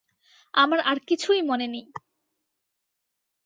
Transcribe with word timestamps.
আমার 0.53 0.79
আর 0.81 0.97
কিছুই 1.07 1.41
মনে 1.41 1.67
নেই। 1.67 1.85